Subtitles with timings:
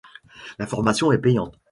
[0.57, 1.59] La formation est payante.